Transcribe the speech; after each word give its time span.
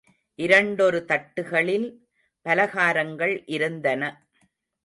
இரண்டொரு 0.35 1.05
தட்டுகளில் 1.07 1.87
பலகாரங்கள் 2.45 3.43
இருந்தன. 3.45 4.01